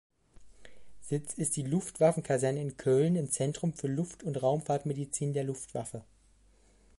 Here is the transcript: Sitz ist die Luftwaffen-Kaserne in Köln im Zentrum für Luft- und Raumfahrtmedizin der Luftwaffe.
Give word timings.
Sitz 0.99 1.35
ist 1.35 1.57
die 1.57 1.61
Luftwaffen-Kaserne 1.61 2.59
in 2.59 2.75
Köln 2.75 3.15
im 3.15 3.29
Zentrum 3.29 3.73
für 3.75 3.85
Luft- 3.87 4.23
und 4.23 4.41
Raumfahrtmedizin 4.41 5.33
der 5.33 5.43
Luftwaffe. 5.43 6.01